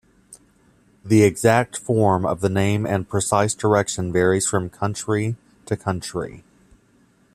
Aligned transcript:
The 1.05 1.21
exact 1.21 1.77
form 1.77 2.25
of 2.25 2.41
the 2.41 2.49
name 2.49 2.87
and 2.87 3.07
precise 3.07 3.53
direction 3.53 4.11
varies 4.11 4.47
from 4.47 4.67
country 4.67 5.35
to 5.67 5.77
country. 5.77 6.43